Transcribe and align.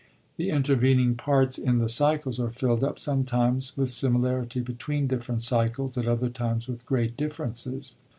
The 0.37 0.49
intervening 0.49 1.13
parts 1.13 1.59
in 1.59 1.77
the 1.77 1.87
cycles 1.87 2.39
are 2.39 2.47
fiUd 2.49 2.81
up, 2.81 2.97
sometimes 2.97 3.77
with 3.77 3.91
similarity 3.91 4.59
between 4.59 5.05
different 5.05 5.43
cycles, 5.43 5.95
at 5.95 6.07
other 6.07 6.27
times 6.29 6.67
with 6.67 6.87
great 6.87 7.15
differences. 7.15 7.93